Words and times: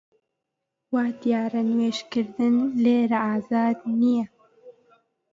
وا 0.93 1.05
دیارە 1.21 1.61
نوێژ 1.69 1.97
کردن 2.11 2.55
لێرە 2.83 3.19
ئازاد 3.29 3.77
نییە 3.99 4.25